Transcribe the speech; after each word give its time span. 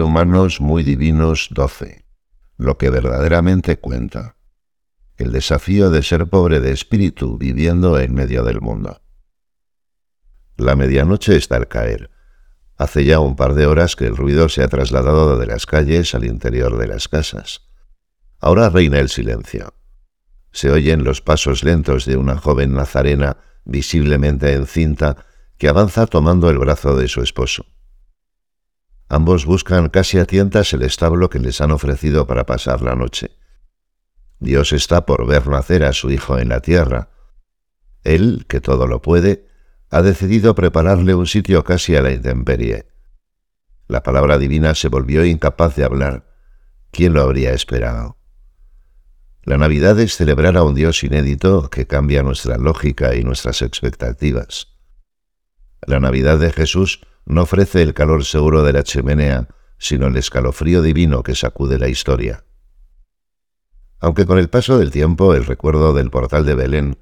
humanos, 0.00 0.60
muy 0.60 0.82
divinos 0.82 1.48
12. 1.50 2.04
Lo 2.56 2.78
que 2.78 2.90
verdaderamente 2.90 3.78
cuenta. 3.78 4.36
El 5.16 5.32
desafío 5.32 5.90
de 5.90 6.02
ser 6.02 6.28
pobre 6.28 6.60
de 6.60 6.72
espíritu 6.72 7.38
viviendo 7.38 7.98
en 7.98 8.14
medio 8.14 8.42
del 8.44 8.60
mundo. 8.60 9.00
La 10.56 10.76
medianoche 10.76 11.36
está 11.36 11.56
al 11.56 11.68
caer. 11.68 12.10
Hace 12.76 13.04
ya 13.04 13.20
un 13.20 13.36
par 13.36 13.54
de 13.54 13.66
horas 13.66 13.96
que 13.96 14.06
el 14.06 14.16
ruido 14.16 14.48
se 14.48 14.62
ha 14.62 14.68
trasladado 14.68 15.38
de 15.38 15.46
las 15.46 15.66
calles 15.66 16.14
al 16.14 16.24
interior 16.24 16.78
de 16.78 16.86
las 16.86 17.08
casas. 17.08 17.62
Ahora 18.38 18.70
reina 18.70 18.98
el 18.98 19.08
silencio. 19.08 19.74
Se 20.52 20.70
oyen 20.70 21.04
los 21.04 21.20
pasos 21.20 21.62
lentos 21.62 22.06
de 22.06 22.16
una 22.16 22.36
joven 22.36 22.74
nazarena 22.74 23.36
visiblemente 23.64 24.52
encinta 24.54 25.24
que 25.58 25.68
avanza 25.68 26.06
tomando 26.06 26.48
el 26.48 26.58
brazo 26.58 26.96
de 26.96 27.08
su 27.08 27.22
esposo. 27.22 27.66
Ambos 29.12 29.44
buscan 29.44 29.88
casi 29.88 30.20
a 30.20 30.24
tientas 30.24 30.72
el 30.72 30.82
establo 30.82 31.30
que 31.30 31.40
les 31.40 31.60
han 31.60 31.72
ofrecido 31.72 32.28
para 32.28 32.46
pasar 32.46 32.80
la 32.80 32.94
noche. 32.94 33.32
Dios 34.38 34.72
está 34.72 35.04
por 35.04 35.26
ver 35.26 35.48
nacer 35.48 35.82
a 35.82 35.92
su 35.92 36.12
hijo 36.12 36.38
en 36.38 36.48
la 36.48 36.60
tierra. 36.60 37.10
Él, 38.04 38.46
que 38.48 38.60
todo 38.60 38.86
lo 38.86 39.02
puede, 39.02 39.48
ha 39.90 40.02
decidido 40.02 40.54
prepararle 40.54 41.16
un 41.16 41.26
sitio 41.26 41.64
casi 41.64 41.96
a 41.96 42.02
la 42.02 42.12
intemperie. 42.12 42.86
La 43.88 44.04
palabra 44.04 44.38
divina 44.38 44.76
se 44.76 44.86
volvió 44.86 45.24
incapaz 45.24 45.74
de 45.74 45.82
hablar. 45.82 46.32
¿Quién 46.92 47.12
lo 47.12 47.22
habría 47.22 47.52
esperado? 47.52 48.16
La 49.42 49.58
Navidad 49.58 49.98
es 49.98 50.14
celebrar 50.14 50.56
a 50.56 50.62
un 50.62 50.76
Dios 50.76 51.02
inédito 51.02 51.68
que 51.68 51.88
cambia 51.88 52.22
nuestra 52.22 52.58
lógica 52.58 53.16
y 53.16 53.24
nuestras 53.24 53.60
expectativas. 53.60 54.68
La 55.84 55.98
Navidad 55.98 56.38
de 56.38 56.52
Jesús 56.52 57.00
no 57.26 57.42
ofrece 57.42 57.82
el 57.82 57.94
calor 57.94 58.24
seguro 58.24 58.62
de 58.62 58.72
la 58.72 58.82
chimenea, 58.82 59.48
sino 59.78 60.08
el 60.08 60.16
escalofrío 60.16 60.82
divino 60.82 61.22
que 61.22 61.34
sacude 61.34 61.78
la 61.78 61.88
historia. 61.88 62.44
Aunque 63.98 64.26
con 64.26 64.38
el 64.38 64.48
paso 64.48 64.78
del 64.78 64.90
tiempo 64.90 65.34
el 65.34 65.44
recuerdo 65.44 65.92
del 65.92 66.10
portal 66.10 66.44
de 66.46 66.54
Belén 66.54 66.98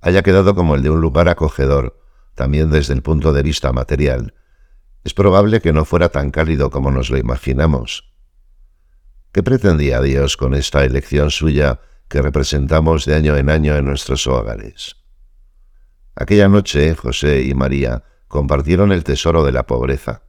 haya 0.00 0.22
quedado 0.22 0.54
como 0.54 0.74
el 0.74 0.82
de 0.82 0.90
un 0.90 1.00
lugar 1.00 1.28
acogedor, 1.28 1.98
también 2.34 2.70
desde 2.70 2.94
el 2.94 3.02
punto 3.02 3.32
de 3.32 3.42
vista 3.42 3.72
material, 3.72 4.34
es 5.04 5.14
probable 5.14 5.60
que 5.60 5.72
no 5.72 5.84
fuera 5.84 6.08
tan 6.08 6.30
cálido 6.30 6.70
como 6.70 6.90
nos 6.90 7.10
lo 7.10 7.18
imaginamos. 7.18 8.12
¿Qué 9.32 9.42
pretendía 9.42 10.00
Dios 10.00 10.36
con 10.36 10.54
esta 10.54 10.84
elección 10.84 11.30
suya 11.30 11.80
que 12.08 12.22
representamos 12.22 13.04
de 13.04 13.14
año 13.14 13.36
en 13.36 13.50
año 13.50 13.76
en 13.76 13.84
nuestros 13.84 14.26
hogares? 14.26 14.96
Aquella 16.14 16.48
noche 16.48 16.94
José 16.94 17.42
y 17.42 17.54
María 17.54 18.04
compartieron 18.34 18.90
el 18.90 19.04
tesoro 19.04 19.44
de 19.44 19.52
la 19.52 19.64
pobreza. 19.64 20.22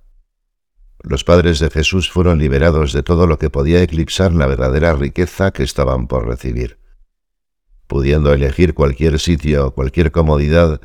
Los 1.01 1.23
padres 1.23 1.57
de 1.57 1.71
Jesús 1.71 2.11
fueron 2.11 2.37
liberados 2.37 2.93
de 2.93 3.01
todo 3.01 3.25
lo 3.25 3.39
que 3.39 3.49
podía 3.49 3.81
eclipsar 3.81 4.31
la 4.31 4.45
verdadera 4.45 4.93
riqueza 4.93 5.49
que 5.49 5.63
estaban 5.63 6.05
por 6.05 6.27
recibir. 6.27 6.77
Pudiendo 7.87 8.31
elegir 8.31 8.75
cualquier 8.75 9.17
sitio, 9.17 9.71
cualquier 9.71 10.11
comodidad, 10.11 10.81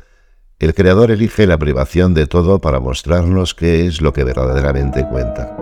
el 0.57 0.73
Creador 0.73 1.11
elige 1.11 1.45
la 1.45 1.59
privación 1.59 2.15
de 2.15 2.25
todo 2.25 2.59
para 2.59 2.79
mostrarnos 2.79 3.53
qué 3.53 3.85
es 3.85 4.01
lo 4.01 4.13
que 4.13 4.23
verdaderamente 4.23 5.07
cuenta. 5.07 5.55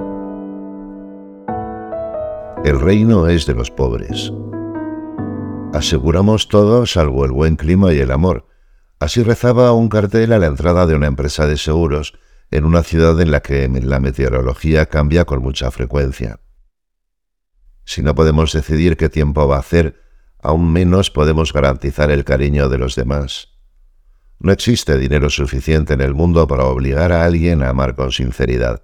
El 2.64 2.80
reino 2.80 3.28
es 3.28 3.46
de 3.46 3.56
los 3.56 3.70
pobres. 3.70 4.32
Aseguramos 5.74 6.48
todo 6.48 6.86
salvo 6.86 7.26
el 7.26 7.34
buen 7.34 7.58
clima 7.58 7.94
y 7.94 8.00
el 8.00 8.12
amor. 8.12 8.49
Así 9.00 9.24
rezaba 9.24 9.72
un 9.72 9.88
cartel 9.88 10.34
a 10.34 10.40
la 10.40 10.48
entrada 10.48 10.86
de 10.86 10.96
una 10.96 11.08
empresa 11.08 11.48
de 11.48 11.58
seguros 11.58 12.14
en 12.52 12.66
una 12.66 12.84
ciudad 12.84 13.20
en 13.22 13.32
la 13.32 13.42
que 13.42 13.68
la 13.68 14.00
meteorología 14.00 14.88
cambia 14.88 15.26
con 15.26 15.42
mucha 15.42 15.72
frecuencia. 15.72 16.42
Si 17.86 18.02
no 18.02 18.14
podemos 18.14 18.52
decidir 18.52 18.98
qué 18.98 19.08
tiempo 19.08 19.48
va 19.48 19.56
a 19.56 19.60
hacer, 19.60 20.02
aún 20.42 20.72
menos 20.72 21.12
podemos 21.12 21.54
garantizar 21.54 22.12
el 22.12 22.26
cariño 22.26 22.68
de 22.68 22.78
los 22.78 22.96
demás. 22.96 23.50
No 24.38 24.52
existe 24.52 24.98
dinero 24.98 25.30
suficiente 25.30 25.94
en 25.94 26.02
el 26.02 26.14
mundo 26.14 26.48
para 26.48 26.66
obligar 26.66 27.12
a 27.12 27.24
alguien 27.24 27.64
a 27.64 27.70
amar 27.70 27.96
con 27.96 28.12
sinceridad. 28.12 28.84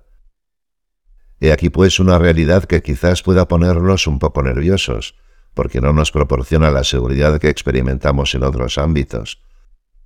He 1.40 1.52
aquí 1.52 1.70
pues 1.70 2.00
una 2.00 2.18
realidad 2.18 2.64
que 2.64 2.82
quizás 2.82 3.22
pueda 3.22 3.48
ponernos 3.48 4.08
un 4.08 4.20
poco 4.20 4.42
nerviosos, 4.44 5.16
porque 5.54 5.82
no 5.82 5.94
nos 5.94 6.12
proporciona 6.12 6.72
la 6.72 6.84
seguridad 6.84 7.40
que 7.40 7.50
experimentamos 7.50 8.34
en 8.36 8.44
otros 8.44 8.78
ámbitos. 8.78 9.42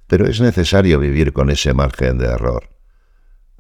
Pero 0.09 0.28
es 0.28 0.42
necesario 0.42 1.00
vivir 1.00 1.34
con 1.34 1.52
ese 1.52 1.74
margen 1.74 2.18
de 2.18 2.25
error. 2.25 2.70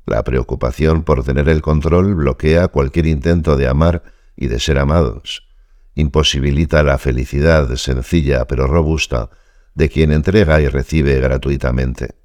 La 0.07 0.23
preocupación 0.23 1.03
por 1.03 1.23
tener 1.23 1.47
el 1.47 1.61
control 1.61 2.15
bloquea 2.15 2.69
cualquier 2.69 3.05
intento 3.05 3.55
de 3.55 3.67
amar 3.67 4.01
y 4.35 4.47
de 4.47 4.59
ser 4.59 4.79
amados. 4.79 5.47
Imposibilita 5.93 6.81
la 6.81 6.97
felicidad 6.97 7.73
sencilla 7.75 8.47
pero 8.47 8.65
robusta 8.65 9.29
de 9.75 9.89
quien 9.89 10.11
entrega 10.11 10.59
y 10.59 10.67
recibe 10.67 11.19
gratuitamente. 11.19 12.15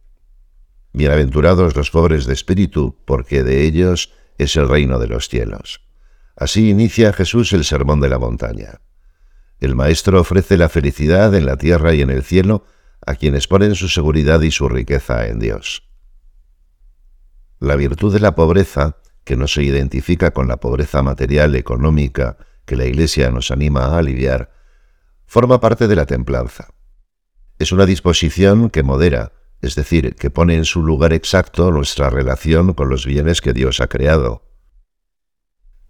Bienaventurados 0.94 1.76
los 1.76 1.90
pobres 1.90 2.24
de 2.24 2.32
espíritu, 2.32 2.96
porque 3.04 3.42
de 3.42 3.64
ellos 3.64 4.12
es 4.38 4.56
el 4.56 4.68
reino 4.68 4.98
de 4.98 5.08
los 5.08 5.28
cielos. 5.28 5.82
Así 6.34 6.70
inicia 6.70 7.12
Jesús 7.12 7.52
el 7.52 7.64
sermón 7.64 8.00
de 8.00 8.08
la 8.08 8.18
montaña. 8.18 8.80
El 9.60 9.74
Maestro 9.74 10.20
ofrece 10.20 10.56
la 10.56 10.70
felicidad 10.70 11.34
en 11.34 11.44
la 11.44 11.56
tierra 11.56 11.94
y 11.94 12.00
en 12.00 12.10
el 12.10 12.22
cielo 12.22 12.64
a 13.06 13.14
quienes 13.14 13.48
ponen 13.48 13.74
su 13.74 13.88
seguridad 13.88 14.40
y 14.42 14.50
su 14.50 14.68
riqueza 14.68 15.26
en 15.26 15.38
Dios. 15.38 15.88
La 17.60 17.76
virtud 17.76 18.12
de 18.12 18.20
la 18.20 18.34
pobreza, 18.34 18.98
que 19.24 19.36
no 19.36 19.48
se 19.48 19.62
identifica 19.62 20.32
con 20.32 20.48
la 20.48 20.58
pobreza 20.58 21.02
material 21.02 21.54
económica 21.54 22.36
que 22.64 22.76
la 22.76 22.84
Iglesia 22.84 23.30
nos 23.30 23.50
anima 23.50 23.86
a 23.86 23.98
aliviar, 23.98 24.52
forma 25.26 25.60
parte 25.60 25.88
de 25.88 25.96
la 25.96 26.06
templanza. 26.06 26.68
Es 27.58 27.72
una 27.72 27.86
disposición 27.86 28.70
que 28.70 28.82
modera, 28.82 29.32
es 29.62 29.74
decir, 29.74 30.14
que 30.16 30.30
pone 30.30 30.56
en 30.56 30.64
su 30.64 30.82
lugar 30.82 31.12
exacto 31.12 31.70
nuestra 31.70 32.10
relación 32.10 32.74
con 32.74 32.88
los 32.88 33.06
bienes 33.06 33.40
que 33.40 33.52
Dios 33.52 33.80
ha 33.80 33.86
creado. 33.86 34.42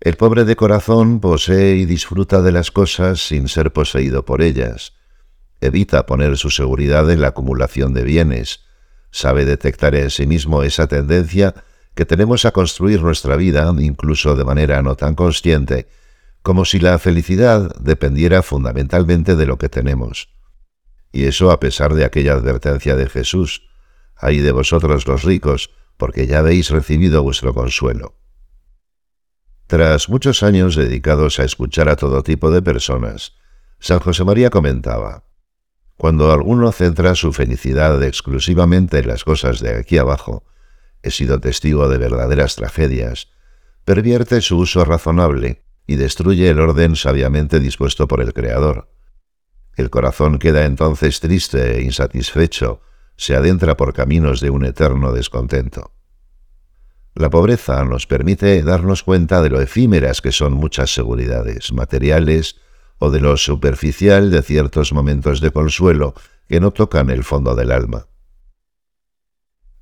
El 0.00 0.16
pobre 0.16 0.44
de 0.44 0.54
corazón 0.54 1.20
posee 1.20 1.76
y 1.76 1.86
disfruta 1.86 2.42
de 2.42 2.52
las 2.52 2.70
cosas 2.70 3.26
sin 3.26 3.48
ser 3.48 3.72
poseído 3.72 4.24
por 4.24 4.42
ellas. 4.42 4.92
Evita 5.60 6.06
poner 6.06 6.36
su 6.36 6.50
seguridad 6.50 7.10
en 7.10 7.20
la 7.20 7.28
acumulación 7.28 7.94
de 7.94 8.04
bienes. 8.04 8.60
Sabe 9.10 9.44
detectar 9.44 9.94
en 9.94 10.10
sí 10.10 10.26
mismo 10.26 10.62
esa 10.62 10.86
tendencia 10.86 11.54
que 11.94 12.04
tenemos 12.04 12.44
a 12.44 12.50
construir 12.50 13.02
nuestra 13.02 13.36
vida, 13.36 13.72
incluso 13.78 14.34
de 14.36 14.44
manera 14.44 14.82
no 14.82 14.96
tan 14.96 15.14
consciente, 15.14 15.88
como 16.42 16.64
si 16.64 16.80
la 16.80 16.98
felicidad 16.98 17.74
dependiera 17.76 18.42
fundamentalmente 18.42 19.36
de 19.36 19.46
lo 19.46 19.56
que 19.56 19.68
tenemos. 19.68 20.28
Y 21.12 21.24
eso 21.24 21.50
a 21.50 21.60
pesar 21.60 21.94
de 21.94 22.04
aquella 22.04 22.32
advertencia 22.32 22.96
de 22.96 23.08
Jesús, 23.08 23.62
ay 24.16 24.40
de 24.40 24.52
vosotros 24.52 25.06
los 25.06 25.22
ricos, 25.22 25.70
porque 25.96 26.26
ya 26.26 26.40
habéis 26.40 26.70
recibido 26.70 27.22
vuestro 27.22 27.54
consuelo. 27.54 28.16
Tras 29.66 30.08
muchos 30.08 30.42
años 30.42 30.76
dedicados 30.76 31.38
a 31.38 31.44
escuchar 31.44 31.88
a 31.88 31.96
todo 31.96 32.22
tipo 32.22 32.50
de 32.50 32.60
personas, 32.60 33.34
San 33.78 34.00
José 34.00 34.24
María 34.24 34.50
comentaba, 34.50 35.24
Cuando 35.96 36.32
alguno 36.32 36.72
centra 36.72 37.14
su 37.14 37.32
felicidad 37.32 38.02
exclusivamente 38.02 38.98
en 38.98 39.08
las 39.08 39.24
cosas 39.24 39.60
de 39.60 39.76
aquí 39.76 39.98
abajo, 39.98 40.44
he 41.02 41.10
sido 41.10 41.40
testigo 41.40 41.88
de 41.88 41.98
verdaderas 41.98 42.56
tragedias, 42.56 43.28
pervierte 43.84 44.40
su 44.40 44.58
uso 44.58 44.84
razonable 44.84 45.62
y 45.86 45.96
destruye 45.96 46.48
el 46.48 46.58
orden 46.58 46.96
sabiamente 46.96 47.60
dispuesto 47.60 48.08
por 48.08 48.20
el 48.20 48.32
Creador. 48.32 48.90
El 49.76 49.90
corazón 49.90 50.38
queda 50.38 50.64
entonces 50.64 51.20
triste 51.20 51.78
e 51.78 51.82
insatisfecho, 51.82 52.80
se 53.16 53.36
adentra 53.36 53.76
por 53.76 53.92
caminos 53.92 54.40
de 54.40 54.50
un 54.50 54.64
eterno 54.64 55.12
descontento. 55.12 55.92
La 57.14 57.30
pobreza 57.30 57.84
nos 57.84 58.06
permite 58.06 58.62
darnos 58.62 59.04
cuenta 59.04 59.40
de 59.40 59.50
lo 59.50 59.60
efímeras 59.60 60.20
que 60.20 60.32
son 60.32 60.54
muchas 60.54 60.92
seguridades 60.92 61.72
materiales 61.72 62.56
o 63.04 63.10
de 63.10 63.20
lo 63.20 63.36
superficial 63.36 64.30
de 64.30 64.42
ciertos 64.42 64.92
momentos 64.92 65.40
de 65.40 65.50
consuelo 65.50 66.14
que 66.48 66.60
no 66.60 66.70
tocan 66.70 67.10
el 67.10 67.24
fondo 67.24 67.54
del 67.54 67.70
alma. 67.70 68.06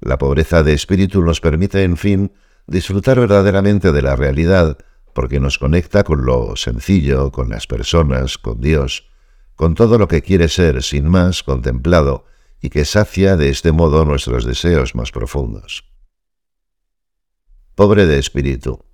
La 0.01 0.19
pobreza 0.19 0.63
de 0.63 0.73
espíritu 0.73 1.23
nos 1.23 1.41
permite, 1.41 1.85
en 1.85 1.97
fin, 1.97 2.33
disfrutar 2.67 3.21
verdaderamente 3.21 3.93
de 3.93 4.03
la 4.03 4.17
realidad, 4.17 4.79
porque 5.15 5.41
nos 5.41 5.59
conecta 5.59 6.05
con 6.05 6.25
lo 6.25 6.57
sencillo, 6.57 7.31
con 7.31 7.51
las 7.51 7.67
personas, 7.67 8.39
con 8.39 8.61
Dios, 8.61 9.09
con 9.55 9.75
todo 9.75 9.99
lo 9.99 10.09
que 10.09 10.23
quiere 10.23 10.49
ser 10.49 10.83
sin 10.83 11.09
más 11.09 11.43
contemplado 11.43 12.25
y 12.61 12.71
que 12.71 12.85
sacia 12.85 13.37
de 13.37 13.51
este 13.51 13.73
modo 13.73 14.05
nuestros 14.05 14.45
deseos 14.45 14.95
más 14.95 15.13
profundos. 15.13 15.85
Pobre 17.75 18.07
de 18.07 18.19
espíritu. 18.19 18.85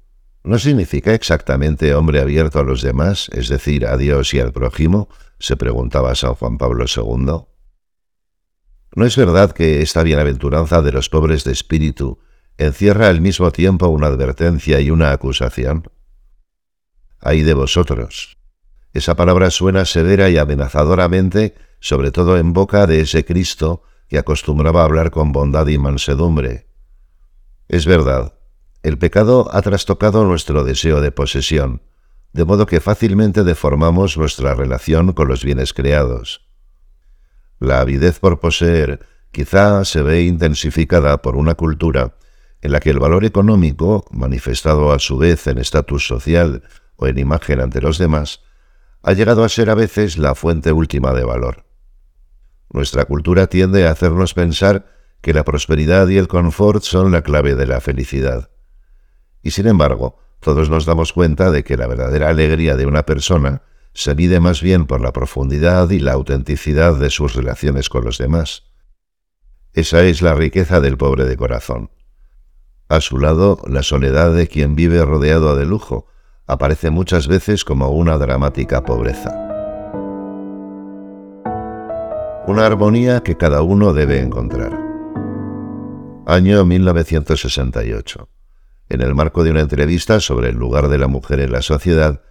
¿No 0.48 0.58
significa 0.58 1.12
exactamente 1.12 1.94
hombre 1.94 2.22
abierto 2.22 2.58
a 2.58 2.62
los 2.62 2.80
demás, 2.80 3.28
es 3.32 3.50
decir, 3.50 3.86
a 3.86 3.98
Dios 3.98 4.32
y 4.32 4.40
al 4.40 4.50
prójimo? 4.50 5.10
se 5.38 5.58
preguntaba 5.58 6.14
San 6.14 6.36
Juan 6.36 6.56
Pablo 6.56 6.86
II. 6.86 7.44
¿No 8.96 9.04
es 9.04 9.14
verdad 9.14 9.52
que 9.52 9.82
esta 9.82 10.02
bienaventuranza 10.02 10.80
de 10.80 10.90
los 10.90 11.10
pobres 11.10 11.44
de 11.44 11.52
espíritu 11.52 12.20
encierra 12.56 13.08
al 13.08 13.20
mismo 13.20 13.52
tiempo 13.52 13.88
una 13.88 14.06
advertencia 14.06 14.80
y 14.80 14.90
una 14.90 15.12
acusación? 15.12 15.90
ay 17.20 17.42
de 17.42 17.52
vosotros. 17.52 18.38
Esa 18.94 19.16
palabra 19.16 19.50
suena 19.50 19.84
severa 19.84 20.30
y 20.30 20.38
amenazadoramente, 20.38 21.56
sobre 21.78 22.10
todo 22.10 22.38
en 22.38 22.54
boca 22.54 22.86
de 22.86 23.02
ese 23.02 23.26
Cristo 23.26 23.82
que 24.08 24.16
acostumbraba 24.16 24.80
a 24.80 24.86
hablar 24.86 25.10
con 25.10 25.30
bondad 25.30 25.66
y 25.66 25.76
mansedumbre. 25.76 26.68
Es 27.68 27.84
verdad, 27.84 28.37
el 28.82 28.98
pecado 28.98 29.48
ha 29.52 29.62
trastocado 29.62 30.24
nuestro 30.24 30.64
deseo 30.64 31.00
de 31.00 31.10
posesión, 31.10 31.82
de 32.32 32.44
modo 32.44 32.66
que 32.66 32.80
fácilmente 32.80 33.42
deformamos 33.42 34.16
nuestra 34.16 34.54
relación 34.54 35.12
con 35.12 35.28
los 35.28 35.44
bienes 35.44 35.72
creados. 35.72 36.48
La 37.58 37.80
avidez 37.80 38.20
por 38.20 38.38
poseer 38.38 39.00
quizá 39.32 39.84
se 39.84 40.02
ve 40.02 40.22
intensificada 40.22 41.20
por 41.22 41.36
una 41.36 41.54
cultura 41.54 42.14
en 42.60 42.72
la 42.72 42.80
que 42.80 42.90
el 42.90 42.98
valor 42.98 43.24
económico, 43.24 44.04
manifestado 44.10 44.92
a 44.92 44.98
su 44.98 45.18
vez 45.18 45.46
en 45.46 45.58
estatus 45.58 46.06
social 46.06 46.62
o 46.96 47.06
en 47.06 47.18
imagen 47.18 47.60
ante 47.60 47.80
los 47.80 47.98
demás, 47.98 48.42
ha 49.02 49.12
llegado 49.12 49.44
a 49.44 49.48
ser 49.48 49.70
a 49.70 49.74
veces 49.74 50.18
la 50.18 50.34
fuente 50.34 50.72
última 50.72 51.12
de 51.12 51.24
valor. 51.24 51.64
Nuestra 52.70 53.04
cultura 53.04 53.46
tiende 53.46 53.86
a 53.86 53.92
hacernos 53.92 54.34
pensar 54.34 54.86
que 55.20 55.32
la 55.32 55.44
prosperidad 55.44 56.08
y 56.08 56.18
el 56.18 56.28
confort 56.28 56.82
son 56.82 57.12
la 57.12 57.22
clave 57.22 57.54
de 57.54 57.66
la 57.66 57.80
felicidad. 57.80 58.50
Y 59.42 59.50
sin 59.52 59.66
embargo, 59.66 60.18
todos 60.40 60.70
nos 60.70 60.86
damos 60.86 61.12
cuenta 61.12 61.50
de 61.50 61.64
que 61.64 61.76
la 61.76 61.86
verdadera 61.86 62.28
alegría 62.28 62.76
de 62.76 62.86
una 62.86 63.04
persona 63.04 63.62
se 63.92 64.14
mide 64.14 64.40
más 64.40 64.62
bien 64.62 64.86
por 64.86 65.00
la 65.00 65.12
profundidad 65.12 65.90
y 65.90 65.98
la 65.98 66.12
autenticidad 66.12 66.94
de 66.96 67.10
sus 67.10 67.34
relaciones 67.34 67.88
con 67.88 68.04
los 68.04 68.18
demás. 68.18 68.64
Esa 69.72 70.02
es 70.04 70.22
la 70.22 70.34
riqueza 70.34 70.80
del 70.80 70.96
pobre 70.96 71.24
de 71.24 71.36
corazón. 71.36 71.90
A 72.88 73.00
su 73.00 73.18
lado, 73.18 73.60
la 73.66 73.82
soledad 73.82 74.32
de 74.32 74.48
quien 74.48 74.74
vive 74.76 75.04
rodeado 75.04 75.56
de 75.56 75.66
lujo 75.66 76.06
aparece 76.46 76.90
muchas 76.90 77.28
veces 77.28 77.64
como 77.64 77.90
una 77.90 78.16
dramática 78.16 78.82
pobreza. 78.84 79.30
Una 82.46 82.64
armonía 82.64 83.22
que 83.22 83.36
cada 83.36 83.60
uno 83.60 83.92
debe 83.92 84.20
encontrar. 84.20 84.72
Año 86.24 86.64
1968. 86.64 88.28
En 88.88 89.02
el 89.02 89.14
marco 89.14 89.44
de 89.44 89.50
una 89.50 89.60
entrevista 89.60 90.20
sobre 90.20 90.50
el 90.50 90.56
lugar 90.56 90.88
de 90.88 90.98
la 90.98 91.08
mujer 91.08 91.40
en 91.40 91.52
la 91.52 91.62
sociedad, 91.62 92.22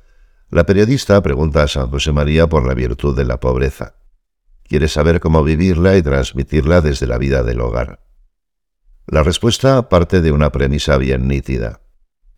la 0.50 0.66
periodista 0.66 1.22
pregunta 1.22 1.64
a 1.64 1.68
San 1.68 1.90
José 1.90 2.12
María 2.12 2.48
por 2.48 2.66
la 2.66 2.74
virtud 2.74 3.16
de 3.16 3.26
la 3.26 3.40
pobreza. 3.40 3.96
Quiere 4.64 4.88
saber 4.88 5.20
cómo 5.20 5.44
vivirla 5.44 5.98
y 5.98 6.02
transmitirla 6.02 6.82
desde 6.82 7.06
la 7.06 7.18
vida 7.18 7.44
del 7.44 7.62
hogar. 7.62 8.02
La 9.06 9.24
respuesta 9.24 9.88
parte 9.90 10.22
de 10.22 10.32
una 10.32 10.52
premisa 10.52 10.98
bien 10.98 11.28
nítida. 11.28 11.82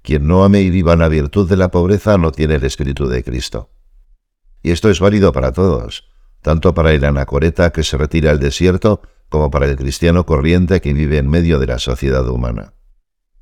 Quien 0.02 0.28
no 0.28 0.44
ame 0.44 0.62
y 0.62 0.70
viva 0.70 0.96
la 0.96 1.08
virtud 1.08 1.50
de 1.50 1.58
la 1.58 1.72
pobreza 1.72 2.18
no 2.18 2.32
tiene 2.32 2.56
el 2.56 2.64
Espíritu 2.64 3.08
de 3.08 3.24
Cristo. 3.24 3.72
Y 4.62 4.72
esto 4.72 4.90
es 4.90 5.00
válido 5.00 5.32
para 5.32 5.52
todos, 5.52 6.10
tanto 6.42 6.74
para 6.74 6.94
el 6.94 7.04
anacoreta 7.06 7.72
que 7.72 7.84
se 7.84 7.98
retira 7.98 8.32
al 8.32 8.40
desierto 8.40 9.02
como 9.30 9.50
para 9.50 9.68
el 9.68 9.76
cristiano 9.76 10.26
corriente 10.26 10.82
que 10.82 10.94
vive 10.94 11.18
en 11.18 11.30
medio 11.30 11.60
de 11.60 11.68
la 11.68 11.80
sociedad 11.80 12.28
humana. 12.28 12.74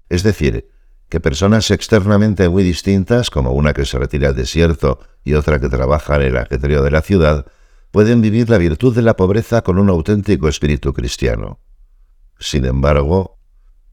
Es 0.09 0.23
decir, 0.23 0.69
que 1.09 1.19
personas 1.19 1.71
externamente 1.71 2.49
muy 2.49 2.63
distintas, 2.63 3.29
como 3.29 3.51
una 3.51 3.73
que 3.73 3.85
se 3.85 3.97
retira 3.97 4.29
al 4.29 4.35
desierto 4.35 4.99
y 5.23 5.33
otra 5.33 5.59
que 5.59 5.69
trabaja 5.69 6.15
en 6.15 6.23
el 6.23 6.37
ajetreo 6.37 6.83
de 6.83 6.91
la 6.91 7.01
ciudad, 7.01 7.45
pueden 7.91 8.21
vivir 8.21 8.49
la 8.49 8.57
virtud 8.57 8.95
de 8.95 9.01
la 9.01 9.15
pobreza 9.15 9.61
con 9.61 9.79
un 9.79 9.89
auténtico 9.89 10.49
espíritu 10.49 10.93
cristiano. 10.93 11.59
Sin 12.39 12.65
embargo, 12.65 13.39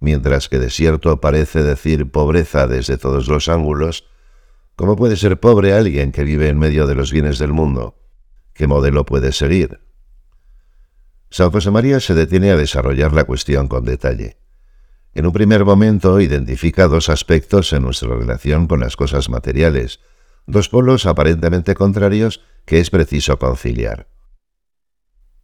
mientras 0.00 0.48
que 0.48 0.58
desierto 0.58 1.20
parece 1.20 1.62
decir 1.62 2.10
pobreza 2.10 2.66
desde 2.66 2.98
todos 2.98 3.28
los 3.28 3.48
ángulos, 3.48 4.06
¿cómo 4.76 4.96
puede 4.96 5.16
ser 5.16 5.38
pobre 5.38 5.72
alguien 5.72 6.12
que 6.12 6.24
vive 6.24 6.48
en 6.48 6.58
medio 6.58 6.86
de 6.86 6.96
los 6.96 7.12
bienes 7.12 7.38
del 7.38 7.52
mundo? 7.52 7.96
¿Qué 8.52 8.66
modelo 8.66 9.06
puede 9.06 9.32
seguir? 9.32 9.80
San 11.30 11.50
José 11.50 11.70
María 11.70 11.98
se 12.00 12.14
detiene 12.14 12.50
a 12.50 12.56
desarrollar 12.56 13.12
la 13.12 13.24
cuestión 13.24 13.66
con 13.66 13.84
detalle. 13.84 14.38
En 15.14 15.26
un 15.26 15.32
primer 15.32 15.64
momento 15.64 16.20
identifica 16.20 16.88
dos 16.88 17.08
aspectos 17.08 17.72
en 17.72 17.82
nuestra 17.82 18.14
relación 18.14 18.66
con 18.66 18.80
las 18.80 18.96
cosas 18.96 19.28
materiales, 19.28 20.00
dos 20.46 20.68
polos 20.68 21.06
aparentemente 21.06 21.74
contrarios 21.74 22.40
que 22.64 22.80
es 22.80 22.90
preciso 22.90 23.38
conciliar. 23.38 24.08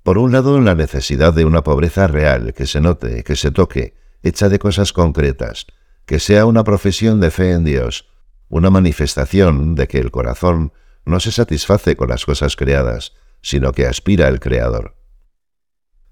Por 0.02 0.18
un 0.18 0.32
lado, 0.32 0.60
la 0.60 0.74
necesidad 0.74 1.32
de 1.32 1.44
una 1.44 1.62
pobreza 1.62 2.08
real, 2.08 2.52
que 2.52 2.66
se 2.66 2.80
note, 2.80 3.22
que 3.22 3.36
se 3.36 3.52
toque, 3.52 3.94
hecha 4.22 4.48
de 4.48 4.58
cosas 4.58 4.92
concretas, 4.92 5.66
que 6.04 6.18
sea 6.18 6.46
una 6.46 6.64
profesión 6.64 7.20
de 7.20 7.30
fe 7.30 7.52
en 7.52 7.64
Dios, 7.64 8.08
una 8.48 8.70
manifestación 8.70 9.76
de 9.76 9.86
que 9.86 9.98
el 9.98 10.10
corazón 10.10 10.72
no 11.04 11.20
se 11.20 11.30
satisface 11.30 11.94
con 11.94 12.08
las 12.08 12.24
cosas 12.24 12.56
creadas, 12.56 13.12
sino 13.40 13.72
que 13.72 13.86
aspira 13.86 14.26
al 14.26 14.40
Creador. 14.40 14.96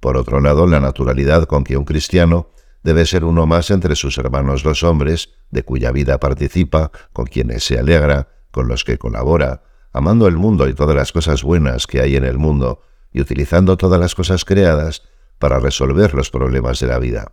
Por 0.00 0.16
otro 0.16 0.40
lado, 0.40 0.66
la 0.66 0.78
naturalidad 0.78 1.46
con 1.46 1.64
que 1.64 1.76
un 1.76 1.84
cristiano 1.84 2.50
debe 2.88 3.04
ser 3.04 3.24
uno 3.24 3.46
más 3.46 3.70
entre 3.70 3.94
sus 3.96 4.16
hermanos 4.16 4.64
los 4.64 4.82
hombres, 4.82 5.34
de 5.50 5.62
cuya 5.62 5.92
vida 5.92 6.18
participa, 6.18 6.90
con 7.12 7.26
quienes 7.26 7.62
se 7.62 7.78
alegra, 7.78 8.28
con 8.50 8.66
los 8.66 8.82
que 8.82 8.96
colabora, 8.96 9.62
amando 9.92 10.26
el 10.26 10.36
mundo 10.36 10.66
y 10.66 10.72
todas 10.72 10.96
las 10.96 11.12
cosas 11.12 11.42
buenas 11.42 11.86
que 11.86 12.00
hay 12.00 12.16
en 12.16 12.24
el 12.24 12.38
mundo, 12.38 12.80
y 13.12 13.20
utilizando 13.20 13.76
todas 13.76 14.00
las 14.00 14.14
cosas 14.14 14.46
creadas 14.46 15.02
para 15.38 15.60
resolver 15.60 16.14
los 16.14 16.30
problemas 16.30 16.80
de 16.80 16.86
la 16.86 16.98
vida. 16.98 17.32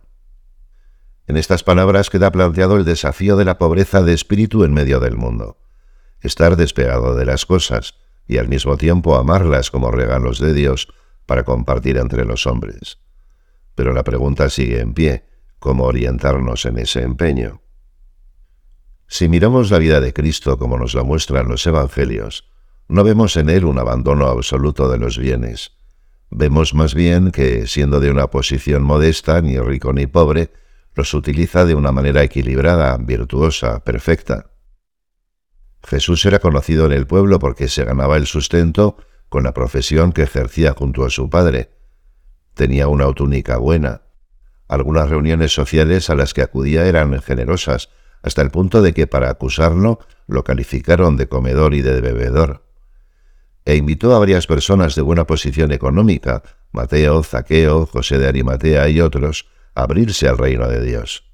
En 1.26 1.38
estas 1.38 1.62
palabras 1.62 2.10
queda 2.10 2.30
planteado 2.30 2.76
el 2.76 2.84
desafío 2.84 3.38
de 3.38 3.46
la 3.46 3.56
pobreza 3.56 4.02
de 4.02 4.12
espíritu 4.12 4.62
en 4.62 4.74
medio 4.74 5.00
del 5.00 5.16
mundo. 5.16 5.56
Estar 6.20 6.56
despegado 6.56 7.14
de 7.14 7.24
las 7.24 7.46
cosas 7.46 7.94
y 8.28 8.36
al 8.36 8.48
mismo 8.48 8.76
tiempo 8.76 9.16
amarlas 9.16 9.70
como 9.70 9.90
regalos 9.90 10.38
de 10.38 10.52
Dios 10.52 10.88
para 11.24 11.44
compartir 11.44 11.96
entre 11.96 12.26
los 12.26 12.46
hombres. 12.46 12.98
Pero 13.74 13.94
la 13.94 14.04
pregunta 14.04 14.50
sigue 14.50 14.80
en 14.80 14.92
pie, 14.92 15.24
¿cómo 15.58 15.84
orientarnos 15.84 16.64
en 16.66 16.78
ese 16.78 17.02
empeño? 17.02 17.62
Si 19.08 19.28
miramos 19.28 19.70
la 19.70 19.78
vida 19.78 20.00
de 20.00 20.12
Cristo 20.12 20.58
como 20.58 20.78
nos 20.78 20.94
la 20.94 21.04
muestran 21.04 21.48
los 21.48 21.66
Evangelios, 21.66 22.50
no 22.88 23.04
vemos 23.04 23.36
en 23.36 23.50
él 23.50 23.64
un 23.64 23.78
abandono 23.78 24.26
absoluto 24.26 24.88
de 24.88 24.98
los 24.98 25.18
bienes. 25.18 25.72
Vemos 26.30 26.74
más 26.74 26.94
bien 26.94 27.30
que, 27.30 27.66
siendo 27.66 28.00
de 28.00 28.10
una 28.10 28.28
posición 28.28 28.82
modesta, 28.82 29.40
ni 29.40 29.58
rico 29.58 29.92
ni 29.92 30.06
pobre, 30.06 30.52
los 30.94 31.12
utiliza 31.14 31.64
de 31.64 31.74
una 31.74 31.92
manera 31.92 32.22
equilibrada, 32.22 32.96
virtuosa, 32.96 33.84
perfecta. 33.84 34.50
Jesús 35.84 36.24
era 36.24 36.40
conocido 36.40 36.86
en 36.86 36.92
el 36.92 37.06
pueblo 37.06 37.38
porque 37.38 37.68
se 37.68 37.84
ganaba 37.84 38.16
el 38.16 38.26
sustento 38.26 38.96
con 39.28 39.44
la 39.44 39.52
profesión 39.52 40.12
que 40.12 40.22
ejercía 40.22 40.74
junto 40.76 41.04
a 41.04 41.10
su 41.10 41.30
padre. 41.30 41.70
Tenía 42.54 42.88
una 42.88 43.12
túnica 43.12 43.58
buena. 43.58 44.05
Algunas 44.68 45.08
reuniones 45.08 45.54
sociales 45.54 46.10
a 46.10 46.14
las 46.14 46.34
que 46.34 46.42
acudía 46.42 46.86
eran 46.86 47.20
generosas, 47.22 47.90
hasta 48.22 48.42
el 48.42 48.50
punto 48.50 48.82
de 48.82 48.92
que 48.92 49.06
para 49.06 49.30
acusarlo 49.30 50.00
lo 50.26 50.44
calificaron 50.44 51.16
de 51.16 51.28
comedor 51.28 51.74
y 51.74 51.82
de 51.82 52.00
bebedor 52.00 52.66
e 53.66 53.74
invitó 53.74 54.14
a 54.14 54.20
varias 54.20 54.46
personas 54.46 54.94
de 54.94 55.02
buena 55.02 55.26
posición 55.26 55.72
económica, 55.72 56.42
Mateo, 56.70 57.22
Zaqueo, 57.24 57.84
José 57.86 58.16
de 58.16 58.28
Arimatea 58.28 58.88
y 58.88 59.00
otros, 59.00 59.48
a 59.74 59.82
abrirse 59.82 60.28
al 60.28 60.38
reino 60.38 60.68
de 60.68 60.80
Dios. 60.80 61.24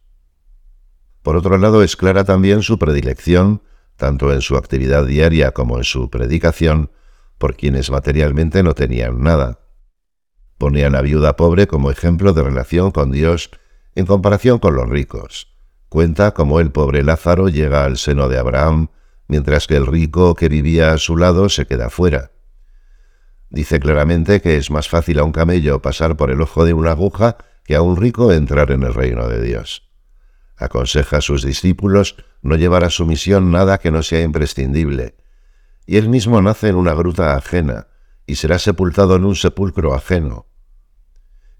Por 1.22 1.36
otro 1.36 1.58
lado, 1.58 1.82
es 1.82 1.94
clara 1.94 2.24
también 2.24 2.62
su 2.62 2.78
predilección, 2.78 3.62
tanto 3.96 4.32
en 4.32 4.40
su 4.40 4.56
actividad 4.56 5.04
diaria 5.04 5.52
como 5.52 5.76
en 5.76 5.84
su 5.84 6.08
predicación, 6.08 6.90
por 7.36 7.54
quienes 7.54 7.90
materialmente 7.90 8.62
no 8.62 8.72
tenían 8.72 9.22
nada. 9.22 9.60
Ponía 10.62 10.86
a 10.86 10.90
la 10.90 11.02
viuda 11.02 11.34
pobre 11.34 11.66
como 11.66 11.90
ejemplo 11.90 12.34
de 12.34 12.44
relación 12.44 12.92
con 12.92 13.10
Dios 13.10 13.50
en 13.96 14.06
comparación 14.06 14.60
con 14.60 14.76
los 14.76 14.88
ricos. 14.88 15.48
Cuenta 15.88 16.34
cómo 16.34 16.60
el 16.60 16.70
pobre 16.70 17.02
Lázaro 17.02 17.48
llega 17.48 17.84
al 17.84 17.96
seno 17.96 18.28
de 18.28 18.38
Abraham 18.38 18.86
mientras 19.26 19.66
que 19.66 19.74
el 19.74 19.88
rico 19.88 20.36
que 20.36 20.48
vivía 20.48 20.92
a 20.92 20.98
su 20.98 21.16
lado 21.16 21.48
se 21.48 21.66
queda 21.66 21.90
fuera. 21.90 22.30
Dice 23.50 23.80
claramente 23.80 24.40
que 24.40 24.56
es 24.56 24.70
más 24.70 24.88
fácil 24.88 25.18
a 25.18 25.24
un 25.24 25.32
camello 25.32 25.82
pasar 25.82 26.16
por 26.16 26.30
el 26.30 26.40
ojo 26.40 26.64
de 26.64 26.74
una 26.74 26.92
aguja 26.92 27.38
que 27.64 27.74
a 27.74 27.82
un 27.82 27.96
rico 27.96 28.30
entrar 28.30 28.70
en 28.70 28.84
el 28.84 28.94
reino 28.94 29.26
de 29.26 29.42
Dios. 29.42 29.90
Aconseja 30.56 31.16
a 31.16 31.22
sus 31.22 31.42
discípulos 31.42 32.14
no 32.40 32.54
llevar 32.54 32.84
a 32.84 32.90
su 32.90 33.04
misión 33.04 33.50
nada 33.50 33.78
que 33.78 33.90
no 33.90 34.04
sea 34.04 34.22
imprescindible, 34.22 35.16
y 35.86 35.96
él 35.96 36.08
mismo 36.08 36.40
nace 36.40 36.68
en 36.68 36.76
una 36.76 36.94
gruta 36.94 37.34
ajena 37.34 37.88
y 38.28 38.36
será 38.36 38.60
sepultado 38.60 39.16
en 39.16 39.24
un 39.24 39.34
sepulcro 39.34 39.92
ajeno. 39.92 40.46